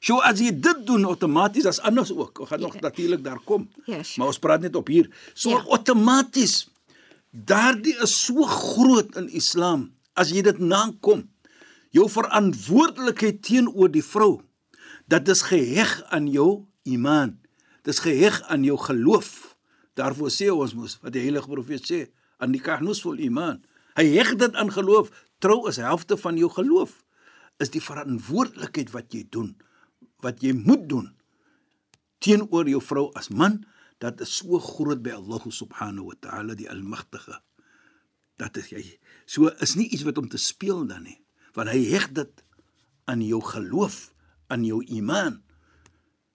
So 0.00 0.16
as 0.24 0.38
jy 0.40 0.52
dit 0.60 0.86
doen 0.86 1.04
outomaties 1.04 1.66
as 1.66 1.80
anders 1.84 2.12
ook. 2.12 2.40
Ons 2.40 2.48
gaan 2.48 2.60
nog 2.60 2.74
Ja. 2.74 2.80
natuurlik 2.80 3.24
daar 3.24 3.40
kom. 3.44 3.68
Ja, 3.84 4.02
sure. 4.02 4.14
Maar 4.18 4.26
ons 4.26 4.38
praat 4.38 4.60
net 4.60 4.76
op 4.76 4.86
hier. 4.86 5.10
So 5.34 5.50
Ja. 5.50 5.64
outomaties 5.68 6.68
daardie 7.30 7.96
is 8.02 8.24
so 8.24 8.42
groot 8.46 9.16
in 9.16 9.28
Islam 9.28 9.92
as 10.14 10.30
jy 10.30 10.42
dit 10.42 10.58
nakom. 10.58 11.28
Jou 11.90 12.06
verantwoordelikheid 12.10 13.42
teenoor 13.42 13.90
die 13.90 14.04
vrou 14.04 14.40
dat 15.10 15.26
dis 15.26 15.42
geheg 15.42 15.96
aan 16.14 16.28
jou 16.30 16.66
iman. 16.86 17.34
Dis 17.82 17.98
geheg 18.04 18.42
aan 18.46 18.64
jou 18.64 18.78
geloof. 18.78 19.56
Daarvoor 19.98 20.30
sê 20.30 20.50
ons 20.54 20.74
mos 20.78 20.98
wat 21.02 21.14
die 21.16 21.24
heilige 21.24 21.50
profeet 21.50 21.86
sê, 21.86 22.00
aan 22.38 22.54
die 22.54 22.62
kahnus 22.62 23.02
vol 23.02 23.18
iman. 23.18 23.58
Hy 23.98 24.06
heg 24.14 24.36
dit 24.38 24.54
aan 24.54 24.70
geloof. 24.70 25.10
Trou 25.42 25.64
is 25.68 25.80
helfte 25.82 26.16
van 26.20 26.38
jou 26.38 26.50
geloof. 26.52 27.00
Is 27.60 27.72
die 27.74 27.82
verantwoordelikheid 27.82 28.92
wat 28.94 29.10
jy 29.12 29.26
doen, 29.28 29.56
wat 30.22 30.44
jy 30.44 30.54
moet 30.56 30.86
doen 30.88 31.10
teenoor 32.20 32.68
jou 32.68 32.80
vrou 32.84 33.08
as 33.18 33.30
man, 33.32 33.62
dat 34.00 34.20
is 34.24 34.32
so 34.40 34.60
groot 34.60 35.02
by 35.04 35.16
Allah 35.16 35.44
subhanahu 35.52 36.12
wa 36.12 36.16
ta'ala 36.20 36.56
die 36.56 36.68
almagtige. 36.70 37.40
Dat 38.40 38.56
is 38.60 38.70
jy. 38.72 38.84
So 39.28 39.50
is 39.60 39.76
nie 39.76 39.88
iets 39.92 40.04
wat 40.08 40.20
om 40.20 40.28
te 40.28 40.40
speel 40.40 40.86
dan 40.88 41.04
nie, 41.08 41.18
want 41.56 41.72
hy 41.72 41.82
heg 41.90 42.10
dit 42.16 42.44
aan 43.10 43.22
jou 43.24 43.40
geloof, 43.42 44.12
aan 44.48 44.64
jou 44.64 44.80
iman. 44.98 45.40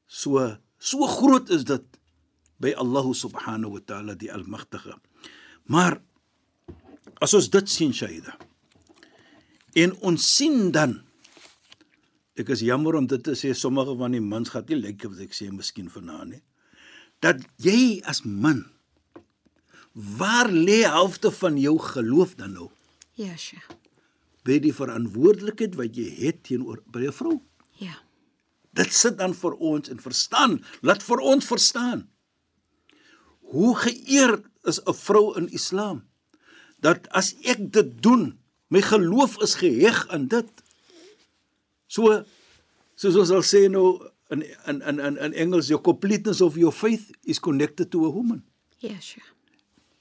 So 0.08 0.56
so 0.80 1.08
groot 1.08 1.50
is 1.50 1.64
dit 1.66 1.86
by 2.62 2.76
Allah 2.80 3.08
subhanahu 3.16 3.80
wa 3.80 3.84
ta'ala 3.84 4.16
die 4.16 4.32
almagtige. 4.32 5.00
Maar 5.72 6.00
as 7.24 7.34
ons 7.38 7.50
dit 7.52 7.70
sien 7.72 7.94
Shaida 7.96 8.36
en 9.76 9.96
ons 10.08 10.22
sien 10.22 10.72
dan 10.76 11.00
ek 12.40 12.52
is 12.56 12.64
jammer 12.68 12.98
om 13.00 13.08
dit 13.08 13.24
te 13.24 13.36
sê 13.40 13.54
sommige 13.56 13.96
van 14.00 14.16
die 14.16 14.24
mans 14.24 14.52
gaan 14.52 14.68
nie 14.70 14.82
lyk 14.82 15.08
wat 15.08 15.24
ek 15.24 15.36
sê 15.36 15.50
miskien 15.52 15.92
vanaand 15.92 16.36
nie 16.36 16.42
dat 17.24 17.44
jy 17.64 18.02
as 18.12 18.24
man 18.26 18.66
waar 20.20 20.52
lê 20.52 20.82
helfte 20.84 21.32
van 21.40 21.60
jou 21.62 21.78
geloof 21.92 22.36
dan 22.40 22.58
nou 22.60 22.72
Ja, 23.16 23.32
Sheikh. 23.40 23.85
By 24.46 24.60
die 24.62 24.74
verantwoordelikheid 24.74 25.75
wat 25.75 25.98
jy 25.98 26.10
het 26.22 26.44
teenoor 26.44 26.84
by 26.86 27.08
'n 27.08 27.12
vrou 27.12 27.42
Ja. 27.75 27.96
Dit 28.75 28.94
sit 28.94 29.18
dan 29.20 29.36
vir 29.36 29.56
ons 29.64 29.90
en 29.92 30.02
verstaan, 30.04 30.60
laat 30.84 31.04
vir 31.04 31.24
ons 31.24 31.48
verstaan. 31.48 32.06
Hoe 33.52 33.75
geëer 33.75 34.42
is 34.68 34.82
'n 34.84 34.94
vrou 34.94 35.36
in 35.38 35.50
Islam? 35.50 36.04
Dat 36.80 37.08
as 37.10 37.36
ek 37.44 37.72
dit 37.72 38.02
doen, 38.04 38.40
my 38.68 38.82
geloof 38.82 39.42
is 39.42 39.56
geheg 39.56 40.08
aan 40.08 40.28
dit. 40.28 40.50
So 41.88 42.25
soos 42.96 43.16
ons 43.16 43.28
sal 43.28 43.44
sê 43.44 43.70
nou 43.70 44.12
in 44.30 44.44
in 44.68 44.82
in 44.82 45.00
in, 45.00 45.18
in 45.18 45.34
Engels 45.34 45.68
your 45.68 45.82
completeness 45.82 46.42
of 46.42 46.56
your 46.56 46.74
faith 46.74 47.12
is 47.24 47.40
connected 47.40 47.92
to 47.92 48.06
a 48.06 48.10
woman. 48.10 48.44
Ja, 48.78 49.00
Sheikh. 49.00 49.34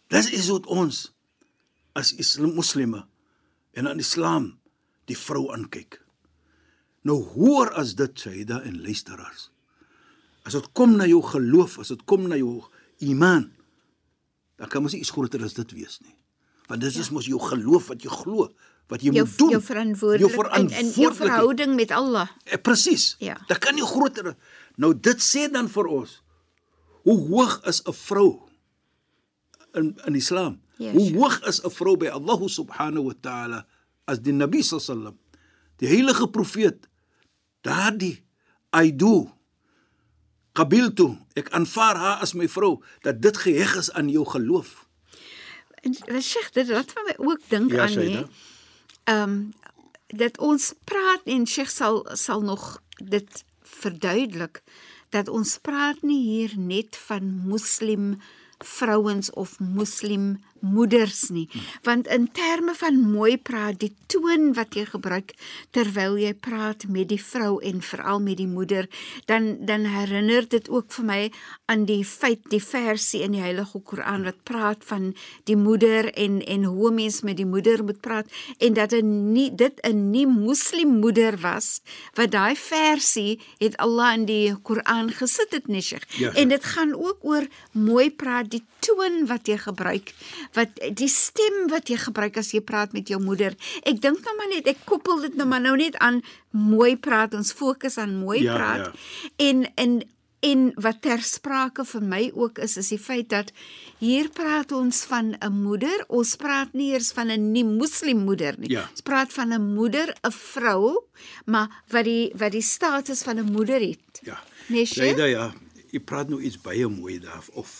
Dis 0.09 0.31
is 0.31 0.49
wat 0.49 0.67
ons 0.67 1.13
as 1.93 2.13
Islam 2.13 2.55
moslime 2.55 3.07
en 3.75 3.89
aan 3.89 3.99
Islam 4.03 4.59
die 5.11 5.17
vrou 5.19 5.49
aankyk. 5.53 6.01
Nou 7.05 7.19
hoor 7.35 7.73
as 7.77 7.95
dit 7.95 8.19
Shaida 8.19 8.63
en 8.65 8.79
luisteraars. 8.83 9.51
As 10.45 10.53
dit 10.57 10.69
kom 10.73 10.97
na 10.97 11.07
jou 11.09 11.23
geloof, 11.23 11.79
as 11.79 11.89
dit 11.89 12.05
kom 12.05 12.29
na 12.29 12.37
jou 12.37 12.63
iman, 13.05 13.51
dan 14.57 14.69
kan 14.69 14.83
mos 14.85 14.95
iets 14.97 15.11
groter 15.13 15.43
as 15.45 15.55
dit 15.57 15.73
wees 15.77 15.99
nie. 16.05 16.15
Want 16.69 16.81
dit 16.81 16.97
is 16.97 17.11
mos 17.13 17.27
jou 17.29 17.41
geloof 17.41 17.89
wat 17.93 18.03
jy 18.05 18.09
glo, 18.13 18.49
wat 18.89 19.03
jy 19.05 19.13
Jou 19.13 19.27
moet 19.27 19.39
doen. 19.39 19.51
jou 19.51 19.63
verantwoordelik 19.63 20.31
jou 20.35 20.45
en, 20.45 20.51
en 20.53 20.69
jou 20.69 20.71
verantwoordelikheid. 20.73 21.17
verhouding 21.21 21.75
met 21.77 21.91
Allah. 21.91 22.29
Eh, 22.45 22.61
Presies. 22.61 23.17
Ja. 23.19 23.37
Dit 23.49 23.59
kan 23.59 23.75
nie 23.75 23.85
groter. 23.85 24.37
Nou 24.77 24.93
dit 24.97 25.21
sê 25.21 25.49
dan 25.53 25.69
vir 25.69 25.87
ons 25.87 26.23
hoe 27.05 27.19
hoog 27.29 27.61
is 27.69 27.83
'n 27.85 27.93
vrou 27.93 28.44
in 29.75 29.95
in 30.05 30.15
Islam? 30.15 30.61
Ja, 30.77 30.91
hoe 30.91 31.07
sure. 31.07 31.19
hoog 31.19 31.41
is 31.47 31.63
'n 31.63 31.71
vrou 31.71 31.97
by 31.97 32.09
Allah 32.09 32.41
subhanahu 32.49 33.05
wa 33.05 33.15
ta'ala 33.21 33.67
as 34.05 34.21
die 34.21 34.33
Nabi 34.33 34.63
sallam, 34.63 35.19
die 35.77 35.89
heilige 35.89 36.29
profeet 36.29 36.89
daardie 37.61 38.23
I 38.77 38.91
do 38.97 39.31
qabiltu 40.53 41.17
ek 41.35 41.51
aanvaar 41.51 41.97
haar 41.97 42.19
as 42.23 42.35
my 42.35 42.49
vrou 42.49 42.83
dat 43.03 43.23
dit 43.23 43.37
geheg 43.37 43.77
is 43.77 43.91
aan 43.93 44.09
jou 44.09 44.25
geloof. 44.27 44.87
En 45.83 46.23
Sheikh, 46.23 46.53
dit 46.53 46.69
laat 46.69 46.93
vir 46.93 47.05
my 47.05 47.15
ook 47.19 47.41
dink 47.49 47.73
Ja, 47.73 47.83
aan 47.83 47.99
hè. 47.99 48.25
Ehm 49.05 49.37
dat 50.15 50.39
ons 50.39 50.75
praat 50.85 51.25
en 51.25 51.47
Sheikh 51.47 51.71
sal 51.71 52.05
sal 52.13 52.41
nog 52.41 52.83
dit 53.03 53.45
verduidelik 53.63 54.63
dat 55.11 55.29
ons 55.29 55.59
praat 55.59 56.03
nie 56.03 56.21
hier 56.23 56.53
net 56.59 56.97
van 56.97 57.25
moslim 57.49 58.21
vrouens 58.65 59.31
of 59.31 59.57
moslim 59.61 60.39
moeders 60.65 61.29
nie 61.35 61.47
want 61.87 62.09
in 62.17 62.27
terme 62.33 62.75
van 62.81 62.99
mooi 63.01 63.37
praat 63.39 63.79
die 63.83 63.93
toon 64.13 64.53
wat 64.59 64.77
jy 64.79 64.85
gebruik 64.89 65.35
terwyl 65.77 66.17
jy 66.21 66.33
praat 66.35 66.87
met 66.89 67.11
die 67.13 67.21
vrou 67.21 67.61
en 67.63 67.83
veral 67.85 68.23
met 68.25 68.41
die 68.41 68.49
moeder 68.51 68.89
dan 69.31 69.51
dan 69.69 69.87
herinner 69.95 70.49
dit 70.49 70.69
ook 70.73 70.93
vir 70.97 71.09
my 71.11 71.21
aan 71.73 71.87
die 71.89 72.03
feit 72.05 72.43
die 72.53 72.63
versie 72.63 73.23
in 73.27 73.37
die 73.37 73.45
Heilige 73.45 73.81
Koran 73.81 74.25
wat 74.29 74.43
praat 74.49 74.85
van 74.91 75.13
die 75.49 75.57
moeder 75.57 76.11
en 76.13 76.41
en 76.43 76.65
hoe 76.65 76.91
mens 76.91 77.21
met 77.23 77.37
die 77.37 77.49
moeder 77.49 77.85
moet 77.85 78.01
praat 78.01 78.27
en 78.59 78.75
dat 78.75 78.93
'n 78.93 79.33
nie 79.33 79.51
dit 79.55 79.81
'n 79.83 80.11
nie 80.11 80.27
moslim 80.27 81.01
moeder 81.05 81.39
was 81.41 81.81
wat 82.15 82.31
daai 82.31 82.57
versie 82.57 83.41
het 83.59 83.77
Allah 83.77 84.15
in 84.15 84.27
die 84.27 84.55
Koran 84.63 85.11
gesit 85.11 85.53
het 85.53 85.67
nie 85.69 85.83
Sheikh. 85.83 86.07
Ja, 86.19 86.33
en 86.33 86.49
dit 86.49 86.65
gaan 86.65 86.95
ook 86.95 87.19
oor 87.23 87.47
mooi 87.73 88.11
praat 88.11 88.51
die 88.51 88.63
toon 88.85 89.27
wat 89.27 89.49
jy 89.49 89.59
gebruik 89.59 90.13
wat 90.55 90.69
die 90.97 91.09
stem 91.09 91.69
wat 91.69 91.89
jy 91.89 91.97
gebruik 91.97 92.37
as 92.37 92.53
jy 92.53 92.61
praat 92.61 92.93
met 92.93 93.09
jou 93.09 93.21
moeder. 93.23 93.55
Ek 93.83 94.01
dink 94.01 94.21
nou 94.25 94.37
maar 94.37 94.49
net 94.49 94.67
ek 94.67 94.85
koppel 94.85 95.21
dit 95.21 95.35
nou 95.37 95.47
maar 95.49 95.61
nou 95.61 95.77
net 95.77 95.97
aan 95.97 96.23
mooi 96.51 96.97
praat. 96.97 97.35
Ons 97.35 97.53
fokus 97.53 97.99
aan 97.99 98.17
mooi 98.17 98.43
Ja, 98.43 98.55
praat. 98.55 98.79
ja. 98.87 98.93
En 99.37 99.67
en 99.75 100.03
En 100.45 100.73
wat 100.77 100.99
ter 101.01 101.23
sprake 101.25 101.85
vir 101.89 102.03
my 102.03 102.31
ook 102.35 102.59
is 102.59 102.77
is 102.77 102.89
die 102.89 102.99
feit 102.99 103.29
dat 103.33 103.53
hier 103.99 104.29
praat 104.29 104.73
ons 104.73 105.05
van 105.09 105.37
'n 105.41 105.53
moeder. 105.63 106.05
Ons 106.09 106.37
praat 106.37 106.73
nie 106.73 106.93
eers 106.93 107.13
van 107.13 107.31
'n 107.31 107.53
nie 107.53 107.65
moslim 107.65 108.19
moeder 108.25 108.55
nie. 108.59 108.71
Ja. 108.71 108.89
Ons 108.91 109.01
praat 109.01 109.33
van 109.33 109.53
'n 109.53 109.75
moeder, 109.75 110.13
'n 110.23 110.31
vrou, 110.31 111.01
maar 111.47 111.83
wat 111.89 112.05
die 112.05 112.33
wat 112.37 112.53
die 112.53 112.63
status 112.63 113.23
van 113.23 113.39
'n 113.39 113.53
moeder 113.53 113.81
het. 113.81 114.21
Ja. 114.23 114.43
Nee, 114.67 114.85
Sheikh? 114.85 115.17
Leida, 115.17 115.25
ja. 115.25 115.53
Jy 115.95 116.01
praat 116.03 116.31
nou 116.33 116.41
iets 116.43 116.59
baie 116.59 116.89
mooi 116.91 117.21
daar 117.23 117.45
of 117.55 117.71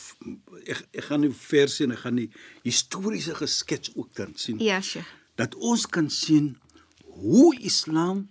ek 0.71 0.85
ek 0.95 1.07
gaan 1.09 1.25
nie 1.25 1.33
vers 1.35 1.81
en 1.83 1.95
ek 1.97 2.05
gaan 2.05 2.21
die 2.21 2.29
historiese 2.63 3.35
geskets 3.35 3.91
ook 3.99 4.13
dan 4.15 4.37
sien. 4.39 4.61
Ja, 4.63 4.79
Sheikh. 4.81 5.09
Dat 5.41 5.57
ons 5.59 5.87
kan 5.91 6.07
sien 6.15 6.53
hoe 7.25 7.51
Islam 7.59 8.29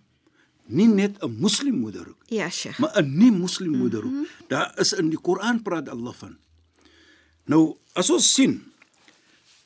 nie 0.71 0.87
net 0.87 1.19
'n 1.19 1.35
moslim 1.39 1.75
moeder 1.83 2.07
ook, 2.07 2.23
Ja, 2.31 2.49
Sheikh. 2.49 2.79
maar 2.79 2.95
'n 3.01 3.17
nie 3.17 3.31
moslim 3.31 3.75
moeder 3.77 4.05
ook. 4.05 4.11
Mm 4.11 4.23
-hmm. 4.23 4.47
Daar 4.47 4.79
is 4.79 4.93
in 4.93 5.09
die 5.09 5.19
Koran 5.19 5.61
praat 5.61 5.89
Allah 5.89 6.13
van. 6.13 6.37
Nou, 7.45 7.75
as 7.93 8.09
ons 8.09 8.33
sien 8.33 8.63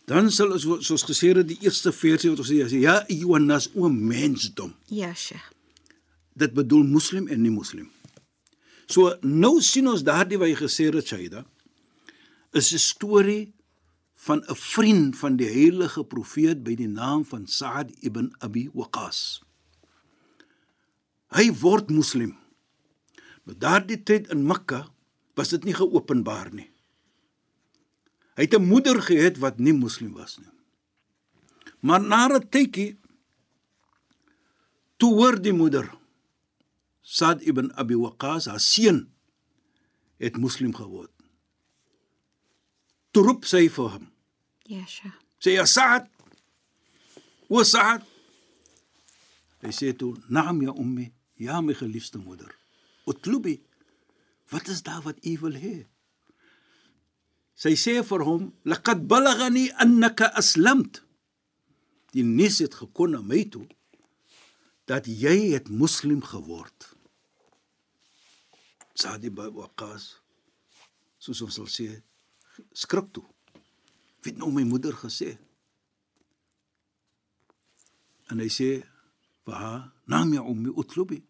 dan 0.06 0.32
sal 0.32 0.52
ons 0.52 0.66
soos 0.88 1.04
gesê 1.04 1.36
het 1.36 1.48
die 1.48 1.60
eerste 1.62 1.92
versie 1.92 2.30
wat 2.30 2.40
ons 2.40 2.50
sê 2.50 2.80
ja 2.80 3.04
Johannes 3.08 3.70
o 3.76 3.90
mensdom. 3.90 4.74
Ja, 4.86 5.14
Sheikh. 5.14 5.52
Dit 6.34 6.54
bedoel 6.54 6.84
moslim 6.84 7.28
en 7.28 7.42
nie 7.42 7.52
moslim. 7.52 7.90
So 8.88 9.12
nou 9.22 9.60
sien 9.62 9.88
ons 9.92 10.04
daardie 10.08 10.40
wat 10.40 10.52
jy 10.52 10.60
gesê 10.62 10.88
het 10.88 11.08
Shaida 11.08 11.46
is 12.54 12.74
'n 12.74 12.80
storie 12.80 13.54
van 14.16 14.44
'n 14.48 14.56
vriend 14.56 15.18
van 15.18 15.36
die 15.38 15.50
heilige 15.50 16.04
profeet 16.04 16.64
by 16.64 16.76
die 16.76 16.88
naam 16.88 17.26
van 17.26 17.48
Saad 17.48 17.92
ibn 18.02 18.34
Abi 18.40 18.70
Waqqas. 18.74 19.42
Hy 21.36 21.52
word 21.52 21.90
moslim. 21.90 22.38
Maar 23.44 23.58
daardie 23.60 24.04
tyd 24.04 24.28
in 24.32 24.46
Mekka 24.48 24.88
was 25.36 25.50
dit 25.50 25.64
nie 25.64 25.74
geopenbaar 25.74 26.54
nie. 26.54 26.72
Hy 28.36 28.44
het 28.44 28.54
'n 28.54 28.68
moeder 28.68 29.02
gehad 29.02 29.38
wat 29.38 29.60
nie 29.60 29.74
moslim 29.74 30.14
was 30.14 30.38
nie. 30.38 30.54
Maar 31.80 32.02
na 32.02 32.28
'n 32.28 32.50
tydjie 32.50 32.98
toe 34.98 35.14
hoor 35.14 35.42
die 35.42 35.54
moeder 35.54 35.97
Saad 37.08 37.40
ibn 37.48 37.72
Abi 37.80 37.96
Waqqas, 37.96 38.50
haar 38.52 38.60
seun, 38.60 39.06
het 40.20 40.36
moslim 40.36 40.74
geword. 40.76 41.14
Toe 43.16 43.24
roep 43.24 43.48
sy 43.48 43.70
vir 43.72 43.94
hom. 43.94 44.10
Ja, 44.68 44.84
Sheikh. 44.84 45.16
Sê 45.40 45.54
ja 45.56 45.64
Saad. 45.66 46.10
O 47.48 47.64
Saad. 47.64 48.04
Hy 49.64 49.72
sê 49.72 49.94
toe, 49.96 50.18
"Naam 50.28 50.62
ya 50.62 50.74
ummi, 50.76 51.14
ja 51.40 51.62
my 51.62 51.74
geliefde 51.74 52.18
moeder. 52.18 52.52
Utlubi. 53.08 53.62
Wat 54.52 54.68
is 54.68 54.84
daar 54.84 55.02
wat 55.02 55.26
u 55.26 55.38
wil 55.40 55.56
hê?" 55.56 55.86
Sy 57.56 57.74
sê 57.76 58.04
vir 58.04 58.24
hom, 58.24 58.54
"Laqad 58.64 59.08
balaghani 59.08 59.72
annaka 59.72 60.26
aslamt." 60.26 61.04
Die 62.12 62.24
nuus 62.24 62.60
het 62.60 62.76
gekom 62.76 63.10
na 63.12 63.22
my 63.22 63.44
toe 63.50 63.68
dat 64.86 65.06
jy 65.06 65.52
het 65.54 65.70
moslim 65.70 66.22
geword. 66.24 66.97
Saad 68.98 69.26
ibn 69.30 69.54
Waqqas 69.54 70.04
soos 71.22 71.42
ons 71.46 71.58
sal 71.58 71.70
sê 71.70 71.88
skrik 72.74 73.12
toe. 73.14 73.26
Wie 74.22 74.34
het 74.34 74.40
nou 74.42 74.50
my 74.54 74.64
moeder 74.66 74.96
gesê? 74.98 75.36
En 78.34 78.42
hy 78.42 78.50
sê 78.50 78.70
vir 79.46 79.56
haar, 79.56 79.94
"Naam 80.06 80.34
ya 80.34 80.42
ummi 80.42 80.74
utlubi." 80.74 81.24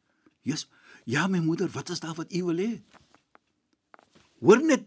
Yes, 0.44 0.68
ja 1.06 1.28
my 1.28 1.40
moeder, 1.40 1.68
wat 1.76 1.90
is 1.90 2.00
daar 2.00 2.16
wat 2.16 2.34
u 2.34 2.44
wil 2.44 2.58
hê? 2.58 2.82
Hoor 4.40 4.62
net 4.64 4.86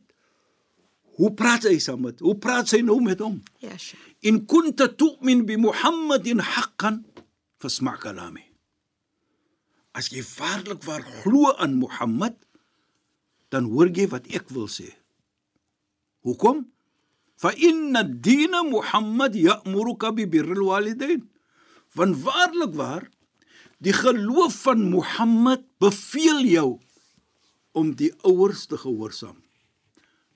hoe 1.21 1.35
praat 1.37 1.67
hy 1.69 1.79
saam 1.79 2.01
met? 2.01 2.21
Hoe 2.25 2.39
praat 2.39 2.69
sy 2.69 2.81
nou 2.81 3.01
met 3.05 3.21
hom? 3.21 3.43
Ja, 3.61 3.77
Sheikh. 3.77 4.17
In 4.25 4.47
kunta 4.47 4.89
tu'min 4.89 5.45
bi 5.45 5.57
Muhammadin 5.57 6.41
haqqan 6.41 7.05
fasma' 7.61 7.99
kalami. 8.01 8.45
As 9.93 10.09
jy 10.09 10.23
waarlik 10.23 10.83
waar 10.87 11.03
glo 11.03 11.53
aan 11.53 11.75
Mohammed, 11.75 12.39
dan 13.51 13.67
hoor 13.71 13.91
jy 13.91 14.07
wat 14.13 14.27
ek 14.31 14.49
wil 14.55 14.69
sê. 14.71 14.89
Hoekom? 16.27 16.65
Fa 17.41 17.53
inna 17.57 18.03
ad-din 18.05 18.53
Muhammad 18.69 19.35
ya'muruka 19.35 20.13
bi 20.13 20.27
birril 20.29 20.67
walidain. 20.69 21.23
Want 21.97 22.21
waarlik 22.23 22.75
waar 22.77 23.07
die 23.81 23.95
geloof 23.97 24.59
van 24.67 24.83
Mohammed 24.93 25.65
beveel 25.81 26.45
jou 26.47 26.71
om 27.73 27.95
die 27.97 28.11
ouers 28.29 28.67
te 28.69 28.77
gehoorsaam. 28.79 29.39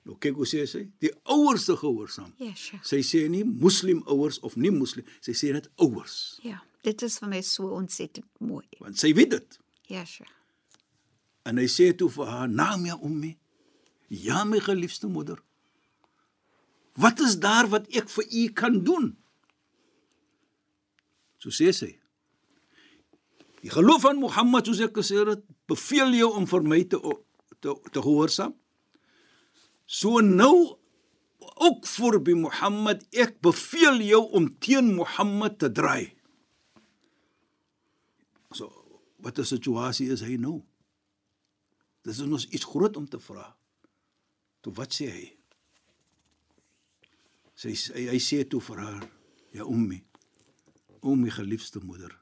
Nou 0.05 0.17
kyk 0.21 0.35
hoe 0.37 0.45
sê 0.49 0.65
sy, 0.69 0.83
die 1.01 1.11
ouers 1.33 1.65
te 1.69 1.75
gehoorsaam. 1.77 2.31
Ja, 2.41 2.51
Sheikh. 2.57 2.81
Sy 2.85 2.99
sê 3.05 3.23
nie 3.29 3.43
moslim 3.45 4.01
ouers 4.09 4.37
of 4.45 4.57
nie 4.57 4.69
moslim, 4.73 5.05
sy 5.25 5.33
sê 5.37 5.53
net 5.53 5.69
ouers, 5.81 6.39
Ja, 6.45 6.59
dit 6.85 7.01
is 7.05 7.15
vir 7.21 7.29
my 7.31 7.41
so 7.41 7.71
ontsettend 7.77 8.25
mooi. 8.39 8.65
want 8.79 8.97
sy 9.01 9.13
weet 9.17 9.31
dit. 9.33 9.59
Ja, 9.89 10.03
Sheikh. 10.05 10.29
En 11.45 11.61
hy 11.61 11.67
sê 11.69 11.91
toe 11.93 12.09
vir 12.09 12.29
haar: 12.29 12.49
"Naam 12.49 12.85
ja 12.89 12.97
ummi, 13.01 13.35
ja 14.09 14.43
my 14.43 14.59
geliefde 14.59 15.07
moeder. 15.07 15.41
Wat 16.95 17.19
is 17.19 17.37
daar 17.39 17.69
wat 17.69 17.87
ek 17.93 18.09
vir 18.09 18.25
u 18.31 18.47
kan 18.53 18.81
doen?" 18.83 19.13
So 21.37 21.53
sê 21.53 21.71
sy: 21.71 21.91
"Die 23.61 23.69
geloof 23.69 24.05
aan 24.05 24.23
Mohammed, 24.23 24.65
soos 24.65 24.81
ek 24.81 24.97
gesê 24.97 25.21
het, 25.27 25.45
beveel 25.69 26.17
jou 26.17 26.31
om 26.33 26.47
vir 26.49 26.63
my 26.63 26.83
te 26.83 26.97
te, 27.61 27.73
te 27.91 28.01
gehoorsaam. 28.01 28.55
So 29.85 30.19
nou 30.21 30.77
ook 31.55 31.85
vir 31.87 32.19
by 32.19 32.33
Mohammed, 32.33 33.05
ek 33.13 33.37
beveel 33.41 34.01
jou 34.01 34.23
om 34.33 34.49
teen 34.57 34.95
Mohammed 34.95 35.59
te 35.59 35.69
draai." 35.69 36.15
So, 38.55 38.71
wat 39.19 39.37
'n 39.39 39.45
situasie 39.45 40.09
is 40.09 40.21
hy 40.21 40.37
nou? 40.37 40.63
Dis 42.04 42.18
is 42.18 42.26
ons 42.26 42.46
iets 42.48 42.64
groot 42.64 42.96
om 42.96 43.06
te 43.08 43.20
vra. 43.20 43.44
Toe 44.60 44.72
wat 44.76 44.94
sê 44.96 45.10
hy? 45.10 45.26
Sy 47.60 47.74
hy, 47.94 48.06
hy 48.14 48.20
sê 48.20 48.44
toe 48.48 48.60
vir 48.64 48.80
haar: 48.84 49.04
"Ya 49.52 49.64
ummi, 49.64 50.00
o 51.02 51.14
my 51.14 51.30
geliefde 51.30 51.80
moeder, 51.84 52.16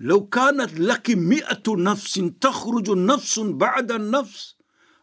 لو 0.00 0.28
كانت 0.28 0.78
لك 0.78 1.10
مئة 1.10 1.76
نفس 1.76 2.14
تخرج 2.40 2.90
نفس 2.90 3.38
بعد 3.38 3.92
النفس 3.92 4.56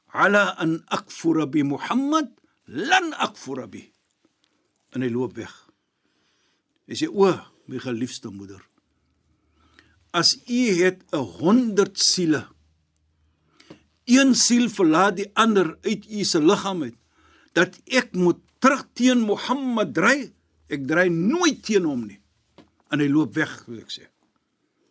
على 0.10 0.38
أن 0.38 0.84
أكفر 0.90 1.46
بمحمد 1.46 2.40
لن 2.68 3.14
أكفر 3.14 3.66
به 3.66 3.92
en 4.96 5.04
hy 5.04 5.12
loop 5.12 5.36
weg. 5.36 5.52
Hy 6.88 6.96
sê 6.96 7.10
o, 7.12 7.28
my 7.68 7.82
geliefde 7.84 8.32
moeder, 8.32 8.62
as 10.16 10.38
u 10.48 10.62
het 10.80 11.04
'n 11.12 11.26
100 11.42 12.00
siele 12.00 12.48
een 14.05 14.35
siel 14.35 14.69
verlaat 14.69 15.17
die 15.17 15.31
ander 15.35 15.77
uit 15.83 16.07
u 16.11 16.25
se 16.25 16.41
liggaam 16.43 16.83
uit 16.83 16.97
dat 17.53 17.77
ek 17.91 18.15
moet 18.15 18.39
terug 18.61 18.85
teen 18.95 19.25
Mohammed 19.27 19.95
dry. 19.95 20.31
Ek 20.71 20.87
dry 20.87 21.09
nooit 21.11 21.63
teen 21.67 21.87
hom 21.89 22.05
nie. 22.07 22.21
En 22.91 23.03
hy 23.03 23.09
loop 23.11 23.35
weg 23.35 23.51
wil 23.67 23.81
ek 23.83 23.91
sê. 23.91 24.07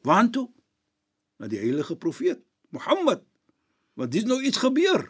Waartoe 0.08 0.48
na 1.40 1.48
die 1.52 1.62
heilige 1.62 1.96
profeet 1.96 2.42
Mohammed. 2.76 3.24
Want 3.96 4.12
dis 4.12 4.28
nou 4.28 4.40
iets 4.44 4.60
gebeur. 4.60 5.08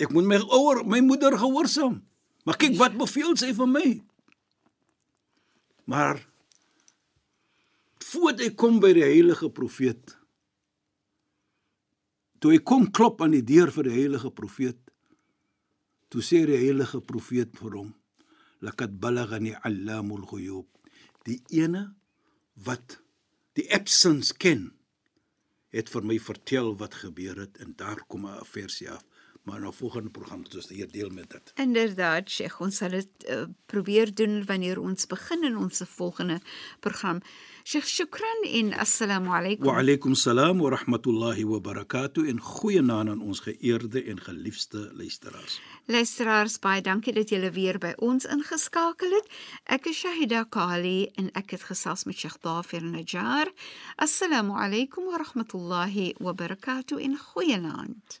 Ek 0.00 0.12
moet 0.12 0.28
my 0.28 0.40
ouer 0.48 0.84
my 0.88 1.00
moeder 1.04 1.36
gehoorsaam. 1.38 2.00
Maar 2.44 2.60
kyk 2.60 2.76
wat 2.80 2.96
beveel 2.98 3.36
sy 3.36 3.52
vir 3.56 3.68
my. 3.68 3.88
Maar 5.90 6.20
voordat 8.10 8.46
hy 8.46 8.54
kom 8.58 8.80
by 8.82 8.92
die 8.96 9.04
heilige 9.06 9.50
profeet 9.54 10.16
toe 12.40 12.54
hy 12.54 12.60
kom 12.64 12.88
klop 12.90 13.20
aan 13.22 13.36
die 13.36 13.44
deur 13.44 13.70
vir 13.70 13.88
die 13.88 13.98
heilige 14.00 14.30
profeet 14.32 14.80
toe 16.10 16.22
sê 16.24 16.42
die 16.48 16.58
heilige 16.58 17.00
profeet 17.06 17.54
vir 17.60 17.76
hom 17.78 17.90
laqad 18.60 18.96
balagani 19.00 19.54
allamul 19.64 20.26
ghuyub. 20.28 20.68
Die 21.24 21.40
ene 21.62 21.86
wat 22.66 22.98
die 23.56 23.66
absence 23.72 24.34
ken 24.36 24.70
het 25.74 25.90
vir 25.92 26.06
my 26.06 26.18
vertel 26.20 26.74
wat 26.80 26.98
gebeur 27.02 27.38
het 27.44 27.60
en 27.62 27.76
daar 27.78 28.02
kom 28.08 28.26
'n 28.26 28.44
versie 28.44 28.90
af 28.90 29.04
Maar 29.50 29.60
in 29.60 29.66
'n 29.66 29.72
volgende 29.72 30.10
program 30.10 30.42
het 30.42 30.54
ons 30.54 30.68
hier 30.68 30.90
deel 30.90 31.08
met 31.10 31.30
dit. 31.30 31.52
Inderdaad, 31.54 32.30
Sheikh, 32.30 32.60
ons 32.60 32.76
sal 32.76 32.88
dit 32.88 33.08
uh, 33.28 33.42
probeer 33.66 34.14
doen 34.14 34.44
wanneer 34.44 34.78
ons 34.80 35.06
begin 35.06 35.44
in 35.44 35.56
ons 35.56 35.82
volgende 35.86 36.40
program. 36.80 37.18
Sheikh, 37.64 37.86
shukran 37.86 38.40
en 38.42 38.72
assalamu 38.74 39.28
alaykum. 39.28 39.66
Wa 39.66 39.78
alaykum 39.78 40.14
salaam 40.14 40.58
wa 40.58 40.70
rahmatullahi 40.70 41.44
wa 41.44 41.60
barakatuh 41.60 42.28
en 42.28 42.40
goeienaand 42.40 43.08
aan 43.08 43.20
ons 43.20 43.40
geëerde 43.40 44.04
en 44.04 44.20
geliefde 44.20 44.90
luisteraars. 44.94 45.60
Luisteraars, 45.84 46.58
baie 46.58 46.80
dankie 46.82 47.12
dat 47.12 47.28
julle 47.28 47.50
weer 47.50 47.78
by 47.78 47.92
ons 47.96 48.24
ingeskakel 48.24 49.10
het. 49.18 49.28
Ek 49.64 49.86
is 49.86 49.98
Shahida 49.98 50.44
Kali 50.44 51.10
en 51.14 51.30
ek 51.34 51.50
het 51.50 51.66
gesels 51.72 52.04
met 52.04 52.16
Sheikh 52.16 52.38
Dafir 52.40 52.82
Najjar. 52.86 53.50
Assalamu 53.96 54.54
alaykum 54.54 55.10
wa 55.10 55.18
rahmatullahi 55.18 56.14
wa 56.18 56.32
barakatuh 56.32 57.02
en 57.02 57.18
goeienaand. 57.18 58.20